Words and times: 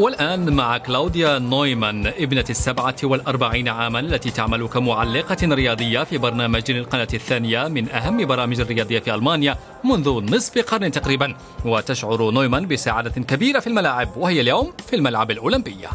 والآن 0.00 0.52
مع 0.52 0.78
كلاوديا 0.78 1.38
نويمان 1.38 2.06
ابنة 2.06 2.44
السبعة 2.50 2.96
والأربعين 3.02 3.68
عاما 3.68 4.00
التي 4.00 4.30
تعمل 4.30 4.68
كمعلقة 4.68 5.54
رياضية 5.54 6.04
في 6.04 6.18
برنامج 6.18 6.70
القناة 6.70 7.08
الثانية 7.14 7.68
من 7.68 7.90
أهم 7.90 8.26
برامج 8.26 8.60
الرياضية 8.60 8.98
في 8.98 9.14
ألمانيا 9.14 9.56
منذ 9.84 10.34
نصف 10.34 10.58
قرن 10.58 10.90
تقريبا. 10.90 11.34
وتشعر 11.64 12.30
نويمان 12.30 12.66
بسعادة 12.66 13.10
كبيرة 13.10 13.60
في 13.60 13.66
الملاعب 13.66 14.08
وهي 14.16 14.40
اليوم 14.40 14.72
في 14.86 14.96
الملعب 14.96 15.30
الأولمبية. 15.30 15.88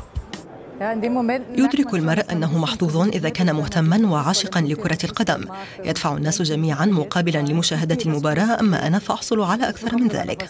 يدرك 1.57 1.93
المرء 1.93 2.31
أنه 2.31 2.57
محظوظ 2.57 2.97
إذا 3.07 3.29
كان 3.29 3.55
مهتما 3.55 4.07
وعاشقا 4.07 4.61
لكرة 4.61 4.97
القدم. 5.03 5.45
يدفع 5.83 6.17
الناس 6.17 6.41
جميعا 6.41 6.85
مقابلا 6.85 7.37
لمشاهدة 7.37 7.97
المباراة 8.05 8.59
أما 8.59 8.87
أنا 8.87 8.99
فأحصل 8.99 9.41
على 9.41 9.69
أكثر 9.69 9.95
من 9.95 10.07
ذلك. 10.07 10.49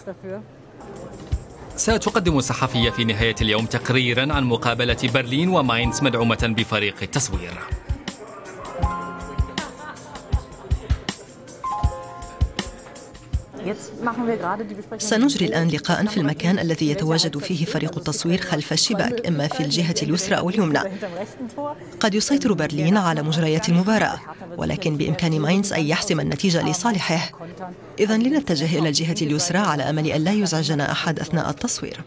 ستقدم 1.76 2.38
الصحفية 2.38 2.90
في 2.90 3.04
نهاية 3.04 3.34
اليوم 3.40 3.66
تقريرا 3.66 4.32
عن 4.32 4.44
مقابلة 4.44 4.96
برلين 5.14 5.48
وماينز 5.48 6.02
مدعومة 6.02 6.54
بفريق 6.56 6.94
التصوير. 7.02 7.52
سنجري 14.98 15.46
الآن 15.46 15.68
لقاء 15.68 16.06
في 16.06 16.16
المكان 16.16 16.58
الذي 16.58 16.90
يتواجد 16.90 17.38
فيه 17.38 17.64
فريق 17.64 17.98
التصوير 17.98 18.40
خلف 18.40 18.72
الشباك 18.72 19.26
إما 19.26 19.48
في 19.48 19.60
الجهة 19.60 19.94
اليسرى 20.02 20.38
أو 20.38 20.50
اليمنى. 20.50 20.80
قد 22.00 22.14
يسيطر 22.14 22.52
برلين 22.52 22.96
على 22.96 23.22
مجريات 23.22 23.68
المباراة 23.68 24.20
ولكن 24.56 24.96
بإمكان 24.96 25.40
ماينز 25.40 25.72
أن 25.72 25.86
يحسم 25.86 26.20
النتيجة 26.20 26.70
لصالحه. 26.70 27.30
إذا 27.98 28.16
لنتجه 28.16 28.78
إلى 28.78 28.88
الجهة 28.88 29.16
اليسرى 29.22 29.58
على 29.58 29.82
أمل 29.82 30.06
أن 30.06 30.24
لا 30.24 30.32
يزعجنا 30.32 30.92
أحد 30.92 31.20
أثناء 31.20 31.50
التصوير. 31.50 32.00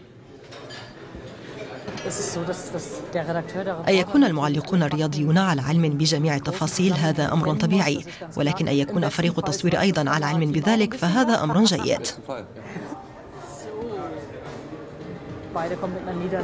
أن 3.88 3.94
يكون 3.94 4.24
المعلقون 4.24 4.82
الرياضيون 4.82 5.38
على 5.38 5.62
علم 5.62 5.88
بجميع 5.88 6.36
التفاصيل؟ 6.36 6.92
هذا 6.92 7.32
أمر 7.32 7.54
طبيعي 7.54 8.04
ولكن 8.36 8.68
أن 8.68 8.74
يكون 8.74 9.08
فريق 9.08 9.38
التصوير 9.38 9.80
أيضا 9.80 10.10
على 10.10 10.26
علم 10.26 10.52
بذلك 10.52 10.94
فهذا 10.94 11.44
أمر 11.44 11.64
جيد. 11.64 12.06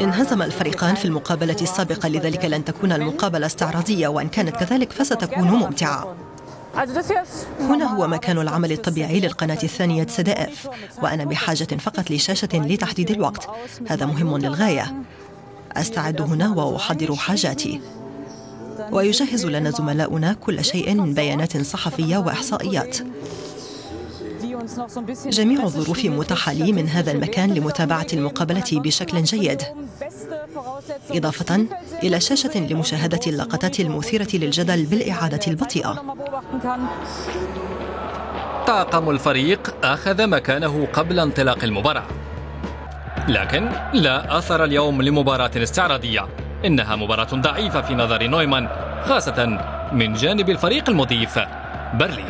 انهزم 0.01 0.43
الفريقان 0.43 0.95
في 0.95 1.05
المقابلة 1.05 1.57
السابقة 1.63 2.09
لذلك 2.09 2.45
لن 2.45 2.65
تكون 2.65 2.93
المقابلة 2.93 3.47
استعراضية 3.47 4.09
وإن 4.09 4.29
كانت 4.29 4.57
كذلك 4.57 4.93
فستكون 4.93 5.45
ممتعة. 5.45 6.17
هنا 7.61 7.85
هو 7.85 8.07
مكان 8.07 8.39
العمل 8.39 8.73
الطبيعي 8.73 9.21
للقناة 9.21 9.59
الثانية 9.63 10.07
سدائف 10.07 10.69
وأنا 11.03 11.25
بحاجة 11.25 11.65
فقط 11.65 12.11
لشاشة 12.11 12.49
لتحديد 12.55 13.11
الوقت. 13.11 13.49
هذا 13.89 14.07
مهم 14.07 14.39
للغاية. 14.39 14.95
أستعد 15.81 16.21
هنا 16.21 16.55
وأحضر 16.55 17.15
حاجاتي. 17.15 17.81
ويجهز 18.93 19.47
لنا 19.47 19.71
زملاؤنا 19.71 20.33
كل 20.33 20.65
شيء 20.65 20.95
من 20.95 21.15
بيانات 21.15 21.57
صحفية 21.57 22.17
وإحصائيات. 22.17 22.99
جميع 25.27 25.65
الظروف 25.65 26.05
متاحة 26.05 26.53
لي 26.53 26.73
من 26.73 26.89
هذا 26.89 27.13
المكان 27.13 27.55
لمتابعة 27.55 28.07
المقابلة 28.13 28.65
بشكل 28.73 29.23
جيد. 29.23 29.63
إضافة 31.11 31.67
إلى 32.03 32.21
شاشة 32.21 32.59
لمشاهدة 32.59 33.21
اللقطات 33.27 33.81
المثيرة 33.81 34.29
للجدل 34.35 34.87
بالإعادة 34.87 35.41
البطيئة. 35.47 36.17
طاقم 38.67 39.11
الفريق 39.11 39.75
أخذ 39.85 40.27
مكانه 40.27 40.87
قبل 40.93 41.21
انطلاق 41.21 41.65
المباراة. 41.65 42.07
لكن 43.29 43.69
لا 43.93 44.39
أثر 44.39 44.65
اليوم 44.65 45.03
لمباراة 45.03 45.51
استعراضية. 45.57 46.29
إنها 46.65 46.97
مباراة 46.97 47.29
ضعيفة 47.35 47.81
في 47.81 47.95
نظر 47.95 48.27
نويمان 48.27 48.69
خاصة 49.05 49.59
من 49.93 50.13
جانب 50.13 50.51
الفريق 50.51 50.91
المضيف 50.91 51.39
برلين. 51.95 52.27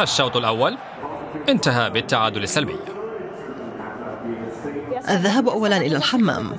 الشوط 0.00 0.36
الأول 0.36 0.78
انتهى 1.48 1.90
بالتعادل 1.90 2.42
السلبي. 2.42 2.76
الذهاب 5.08 5.48
أولا 5.48 5.76
إلى 5.76 5.96
الحمام. 5.96 6.50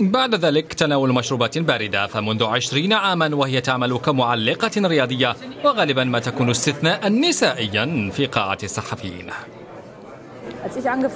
بعد 0.00 0.34
ذلك 0.34 0.72
تناول 0.72 1.12
مشروبات 1.12 1.58
باردة 1.58 2.06
فمنذ 2.06 2.44
عشرين 2.44 2.92
عاما 2.92 3.34
وهي 3.34 3.60
تعمل 3.60 3.98
كمعلقة 3.98 4.88
رياضية 4.88 5.36
وغالبا 5.64 6.04
ما 6.04 6.18
تكون 6.18 6.50
استثناء 6.50 7.08
نسائيا 7.08 8.10
في 8.12 8.26
قاعة 8.26 8.58
الصحفيين. 8.62 9.30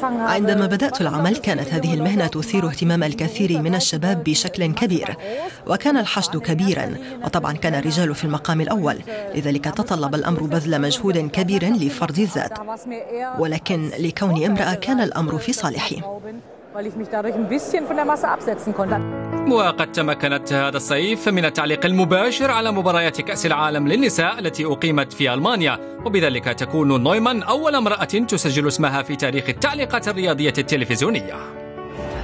عندما 0.03 0.67
بدأت 0.67 1.01
العمل 1.01 1.37
كانت 1.37 1.75
هذه 1.75 1.95
المهنة 1.95 2.27
تثير 2.27 2.67
اهتمام 2.67 3.03
الكثير 3.03 3.63
من 3.63 3.75
الشباب 3.75 4.25
بشكل 4.25 4.67
كبير 4.67 5.17
وكان 5.67 5.97
الحشد 5.97 6.37
كبيرا 6.37 6.95
وطبعا 7.25 7.53
كان 7.53 7.75
الرجال 7.75 8.15
في 8.15 8.25
المقام 8.25 8.61
الأول 8.61 8.99
لذلك 9.35 9.65
تطلب 9.65 10.15
الأمر 10.15 10.43
بذل 10.43 10.81
مجهود 10.81 11.19
كبير 11.19 11.65
لفرض 11.65 12.19
الذات 12.19 12.59
ولكن 13.39 13.91
لكوني 13.99 14.47
امرأة 14.47 14.75
كان 14.75 15.01
الأمر 15.01 15.39
في 15.39 15.53
صالحي 15.53 16.03
weil 16.74 16.88
ich 16.88 16.96
mich 16.96 17.08
dadurch 17.10 17.36
ein 17.36 17.48
bisschen 17.48 17.86
von 17.86 17.96
der 17.96 18.06
Masse 18.06 18.28
absetzen 18.28 18.74
konnte. 18.74 19.00
وقد 19.48 19.92
تمكنت 19.92 20.54
هذا 20.54 20.78
الصيف 20.78 21.30
من 21.30 21.46
التعليق 21.46 21.86
المباشر 21.86 22.52
على 22.52 22.72
مباريات 22.72 23.22
كأس 23.22 23.46
العالم 23.46 23.88
للنساء 23.88 24.40
التي 24.40 24.66
أقيمت 24.66 25.14
في 25.14 25.34
ألمانيا 25.34 25.80
وبذلك 26.06 26.46
تكون 26.46 27.04
نويمان 27.04 27.44
أول 27.44 27.76
امرأة 27.76 28.06
تسجل 28.06 28.68
اسمها 28.68 29.02
في 29.02 29.16
تاريخ 29.16 29.50
التعليقات 29.50 30.08
الرياضية 30.08 30.54
التلفزيونية 30.58 31.64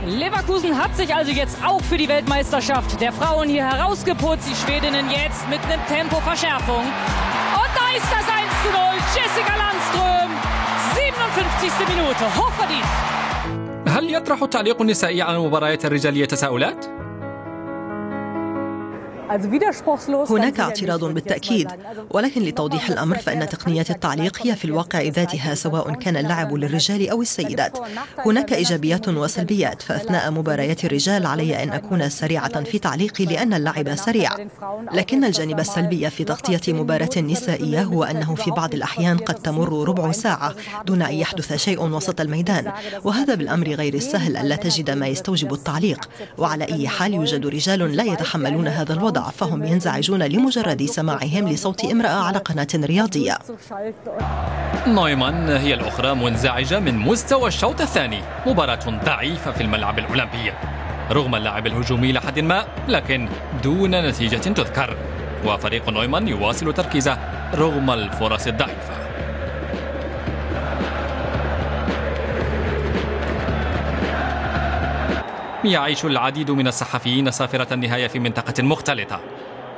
Leverkusen 0.07 0.73
hat 0.81 0.95
sich 0.95 1.13
also 1.13 1.31
jetzt 1.31 1.57
auch 1.63 1.81
für 1.81 1.97
die 1.97 2.07
Weltmeisterschaft 2.07 2.99
der 2.99 3.11
Frauen 3.11 3.47
hier 3.49 3.65
herausgeputzt. 3.69 4.47
Die 4.49 4.55
Schwedinnen 4.55 5.05
jetzt 5.11 5.47
mit 5.49 5.59
einem 5.65 5.85
Tempoverschärfung. 5.87 6.83
Und 7.61 7.71
da 7.79 7.85
ist 7.97 8.09
das 8.09 8.25
1 8.25 8.49
zu 8.63 8.69
0. 8.71 8.81
Jessica 9.17 9.53
Landström. 9.63 10.29
57. 10.95 11.87
Minute. 11.93 12.23
Hochverdient. 12.39 12.89
يطرح 14.14 14.42
التعليق 14.42 14.80
النسائي 14.80 15.22
على 15.22 15.36
المباريات 15.36 15.84
الرجالية 15.84 16.24
تساؤلات؟ 16.24 17.03
هناك 20.30 20.60
اعتراض 20.60 21.04
بالتأكيد 21.04 21.68
ولكن 22.10 22.42
لتوضيح 22.42 22.88
الأمر 22.88 23.18
فإن 23.18 23.48
تقنيات 23.48 23.90
التعليق 23.90 24.38
هي 24.46 24.56
في 24.56 24.64
الواقع 24.64 25.00
ذاتها 25.02 25.54
سواء 25.54 25.94
كان 25.94 26.16
اللعب 26.16 26.54
للرجال 26.54 27.10
أو 27.10 27.22
السيدات. 27.22 27.78
هناك 28.26 28.52
إيجابيات 28.52 29.08
وسلبيات 29.08 29.82
فأثناء 29.82 30.30
مباريات 30.30 30.84
الرجال 30.84 31.26
علي 31.26 31.62
أن 31.62 31.70
أكون 31.70 32.08
سريعة 32.08 32.64
في 32.64 32.78
تعليقي 32.78 33.24
لأن 33.24 33.54
اللعب 33.54 33.94
سريع. 33.94 34.30
لكن 34.92 35.24
الجانب 35.24 35.60
السلبي 35.60 36.10
في 36.10 36.24
تغطية 36.24 36.72
مباراة 36.72 37.18
نسائية 37.18 37.82
هو 37.82 38.04
أنه 38.04 38.34
في 38.34 38.50
بعض 38.50 38.74
الأحيان 38.74 39.18
قد 39.18 39.34
تمر 39.34 39.88
ربع 39.88 40.12
ساعة 40.12 40.54
دون 40.86 41.02
أن 41.02 41.14
يحدث 41.14 41.56
شيء 41.56 41.82
وسط 41.82 42.20
الميدان. 42.20 42.72
وهذا 43.04 43.34
بالأمر 43.34 43.68
غير 43.68 43.94
السهل 43.94 44.36
ألا 44.36 44.56
تجد 44.56 44.90
ما 44.90 45.06
يستوجب 45.06 45.52
التعليق. 45.52 46.08
وعلى 46.38 46.64
أي 46.64 46.88
حال 46.88 47.14
يوجد 47.14 47.46
رجال 47.46 47.96
لا 47.96 48.04
يتحملون 48.04 48.68
هذا 48.68 48.92
الوضع. 48.92 49.23
فهم 49.30 49.64
ينزعجون 49.64 50.22
لمجرد 50.22 50.82
سماعهم 50.82 51.48
لصوت 51.48 51.84
امرأة 51.84 52.24
على 52.24 52.38
قناة 52.38 52.66
رياضية. 52.74 53.38
نويمان 54.86 55.48
هي 55.48 55.74
الأخرى 55.74 56.14
منزعجة 56.14 56.80
من 56.80 56.98
مستوى 56.98 57.48
الشوط 57.48 57.80
الثاني. 57.80 58.20
مباراة 58.46 59.00
ضعيفة 59.04 59.52
في 59.52 59.60
الملعب 59.60 59.98
الأولمبي. 59.98 60.52
رغم 61.10 61.34
اللعب 61.34 61.66
الهجومي 61.66 62.12
لحد 62.12 62.38
ما 62.38 62.64
لكن 62.88 63.28
دون 63.62 64.08
نتيجة 64.08 64.36
تذكر. 64.36 64.96
وفريق 65.46 65.88
نويمان 65.88 66.28
يواصل 66.28 66.74
تركيزه 66.74 67.18
رغم 67.54 67.90
الفرص 67.90 68.46
الضعيفة. 68.46 68.93
يعيش 75.66 76.04
العديد 76.04 76.50
من 76.50 76.66
الصحفيين 76.68 77.30
صافرة 77.30 77.74
النهاية 77.74 78.06
في 78.06 78.18
منطقة 78.18 78.62
مختلطة. 78.62 79.20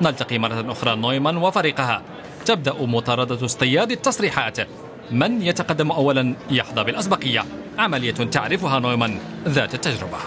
نلتقي 0.03 0.38
مرة 0.38 0.73
أخرى 0.73 0.97
نويمان 0.97 1.37
وفريقها. 1.37 2.03
تبدأ 2.44 2.75
مطاردة 2.81 3.44
اصطياد 3.44 3.91
التصريحات. 3.91 4.59
من 5.11 5.43
يتقدم 5.43 5.91
أولا؟ 5.91 6.35
يحظى 6.50 6.85
بالأسبقية. 6.85 7.44
عملية 7.79 8.12
تعرفها 8.12 8.79
نويمان 8.79 9.19
ذات 9.49 9.75
التجربة 9.75 10.19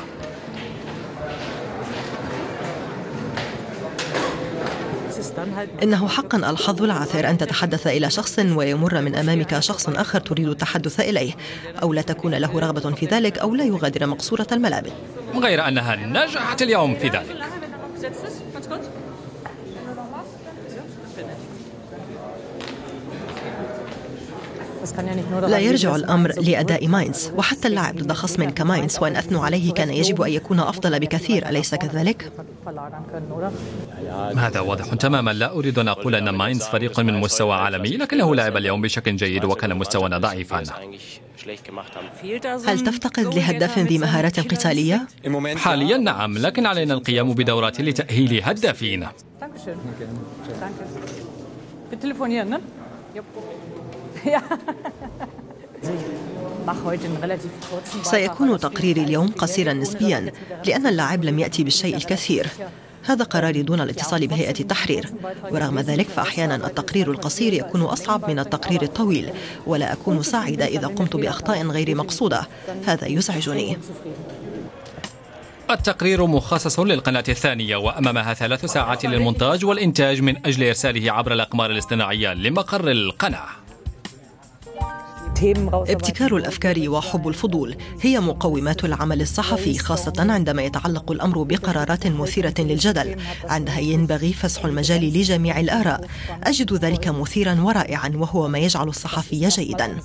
إنه 5.83 6.07
حقا 6.07 6.38
ألحظ 6.38 6.83
العاثر 6.83 7.30
أن 7.30 7.38
تتحدث 7.38 7.88
إلى 7.88 8.09
شخص 8.09 8.39
ويمر 8.39 9.01
من 9.01 9.15
أمامك 9.15 9.59
شخص 9.59 9.89
آخر 9.89 10.19
تريد 10.19 10.47
التحدث 10.47 11.00
إليه 11.00 11.33
أو 11.81 11.94
لا 11.94 12.01
تكون 12.01 12.36
له 12.36 12.59
رغبة 12.59 12.95
في 12.95 13.06
ذلك 13.06 13.38
أو 13.38 13.56
لا 13.56 13.63
يغادر 13.63 14.06
مقصورة 14.06 14.47
الملابس 14.51 14.91
غير 15.36 15.68
أنها 15.68 15.95
نجحت 15.95 16.62
اليوم 16.62 16.95
في 16.95 17.07
ذلك. 17.07 17.44
لا 25.48 25.60
يرجع 25.60 25.96
الأمر 25.96 26.31
لأداء 26.42 26.88
ماينز 26.88 27.31
وحتى 27.36 27.68
اللعب 27.68 27.98
ضد 27.98 28.12
خصم 28.12 28.50
كماينز 28.50 28.98
وأن 29.02 29.16
أثنوا 29.16 29.46
عليه 29.46 29.74
كان 29.74 29.90
يجب 29.90 30.22
أن 30.22 30.31
يكون 30.31 30.60
أفضل 30.60 31.00
بكثير 31.00 31.50
أليس 31.50 31.76
كذلك؟ 31.76 32.31
هذا 34.38 34.60
واضح 34.60 34.94
تماما 34.94 35.31
لا 35.31 35.52
أريد 35.52 35.80
أن 35.80 35.88
أقول 35.88 36.16
أن 36.16 36.30
ماينز 36.30 36.64
فريق 36.64 37.00
من 37.00 37.14
مستوى 37.14 37.54
عالمي 37.54 37.98
لكنه 37.98 38.36
لعب 38.36 38.58
اليوم 38.58 38.81
بشكل 38.81 39.16
جيد 39.16 39.46
وكان 39.46 39.78
مستوانا 39.78 40.18
ضعيفا 40.18 40.64
هل 42.66 42.80
تفتقد 42.80 43.36
لهداف 43.36 43.80
ذي 43.80 43.98
مهارات 43.98 44.40
قتالية؟ 44.40 45.08
حاليا 45.56 45.98
نعم 45.98 46.38
لكن 46.38 46.66
علينا 46.66 46.94
القيام 46.94 47.34
بدورات 47.34 47.82
لتأهيل 47.82 48.42
هدافين 48.44 49.08
سيكون 58.04 58.60
تقريري 58.60 59.04
اليوم 59.04 59.28
قصيرا 59.28 59.74
نسبيا 59.74 60.32
لأن 60.66 60.88
اللاعب 60.88 61.24
لم 61.24 61.40
يأتي 61.40 61.64
بالشيء 61.64 61.96
الكثير. 61.96 62.48
هذا 63.04 63.24
قراري 63.24 63.62
دون 63.62 63.82
الاتصال 63.82 64.28
بهيئة 64.28 64.60
التحرير. 64.60 65.10
ورغم 65.52 65.80
ذلك 65.80 66.08
فأحيانا 66.08 66.56
التقرير 66.56 67.12
القصير 67.12 67.54
يكون 67.54 67.82
أصعب 67.82 68.30
من 68.30 68.40
التقرير 68.40 68.82
الطويل 68.82 69.30
ولا 69.68 69.94
أكون 69.94 70.24
سعيدة 70.24 70.66
إذا 70.66 70.88
قمت 70.88 71.16
بأخطاء 71.16 71.68
غير 71.68 71.96
مقصودة. 71.96 72.48
هذا 72.86 73.08
يزعجني. 73.08 73.78
التقرير 75.71 76.25
مخصص 76.25 76.80
للقناة 76.80 77.24
الثانية 77.30 77.75
وأمامها 77.75 78.33
ثلاث 78.33 78.66
ساعات 78.66 79.06
للمونتاج 79.06 79.66
والإنتاج 79.66 80.21
من 80.21 80.45
أجل 80.45 80.63
إرساله 80.68 81.12
عبر 81.12 81.33
الأقمار 81.33 81.71
الاصطناعية 81.71 82.33
لمقر 82.33 82.92
القناة. 82.92 83.45
ابتكار 85.74 86.38
الأفكار 86.38 86.89
وحب 86.89 87.27
الفضول 87.27 87.75
هي 88.01 88.19
مقومات 88.19 88.86
العمل 88.86 89.21
الصحفي 89.21 89.77
خاصة 89.77 90.13
عندما 90.19 90.62
يتعلق 90.62 91.12
الأمر 91.12 91.44
بقرارات 91.44 92.07
مثيرة 92.07 92.54
للجدل. 92.60 93.15
عندها 93.44 93.80
ينبغي 93.80 94.33
فسح 94.33 94.65
المجال 94.65 95.01
لجميع 95.01 95.60
الآراء. 95.60 96.07
أجد 96.44 96.74
ذلك 96.74 97.07
مثيرا 97.07 97.62
ورائعا 97.62 98.12
وهو 98.15 98.48
ما 98.48 98.60
يجعل 98.60 98.88
الصحفي 98.88 99.48
جيدا. 99.48 99.98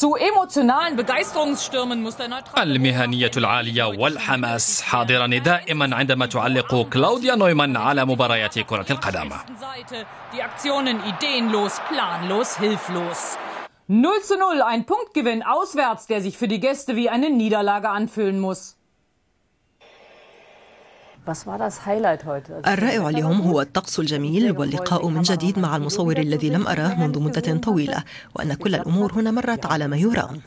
Zu 0.00 0.16
emotionalen 0.16 0.96
Begeisterungsstürmen 0.96 2.02
muss 2.02 2.16
der 2.16 2.28
المهنية 2.58 3.30
العالية 3.36 3.84
والحماس 3.84 4.82
حاضران 4.82 5.42
دائما 5.42 5.96
عندما 5.96 6.26
تعلق 6.26 6.88
كلاوديا 6.92 7.34
نويمان 7.34 7.76
على 7.76 8.04
مباريات 8.04 8.58
كرة 8.58 8.86
القدم. 8.90 9.30
Die 10.32 10.42
Aktionen 10.42 11.00
ideenlos, 11.06 11.80
planlos, 11.88 12.58
hilflos. 12.58 13.38
0 13.88 14.22
zu 14.22 14.36
0, 14.36 14.62
ein 14.62 14.84
Punktgewinn 14.84 15.44
auswärts, 15.44 16.08
der 16.08 16.20
sich 16.20 16.36
für 16.36 16.48
die 16.48 16.58
Gäste 16.58 16.96
wie 16.96 17.08
eine 17.08 17.30
Niederlage 17.30 17.88
anfühlen 17.88 18.40
muss. 18.40 18.76
الرائع 22.67 23.09
اليوم 23.09 23.41
هو 23.41 23.61
الطقس 23.61 23.99
الجميل 23.99 24.57
واللقاء 24.57 25.07
من 25.07 25.21
جديد 25.21 25.59
مع 25.59 25.75
المصور 25.75 26.17
الذي 26.17 26.49
لم 26.49 26.67
أراه 26.67 26.95
منذ 26.95 27.19
مدة 27.19 27.57
طويلة 27.57 28.03
وأن 28.35 28.53
كل 28.53 28.75
الأمور 28.75 29.13
هنا 29.13 29.31
مرت 29.31 29.65
على 29.65 29.87
ما 29.87 29.97
يرام. 29.97 30.41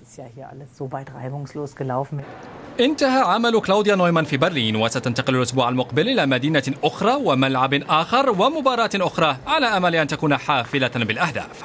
انتهى 2.81 3.21
عمل 3.23 3.61
كلاوديا 3.61 3.95
نويمان 3.97 4.25
في 4.25 4.37
برلين 4.37 4.77
وستنتقل 4.77 5.37
الأسبوع 5.37 5.69
المقبل 5.69 6.09
إلى 6.09 6.27
مدينة 6.27 6.63
أخرى 6.85 7.15
وملعب 7.15 7.75
آخر 7.75 8.31
ومباراة 8.31 8.91
أخرى 8.95 9.37
على 9.47 9.67
أمل 9.67 9.97
أن 9.97 10.07
تكون 10.07 10.37
حافلة 10.37 10.89
بالأهداف. 10.89 11.63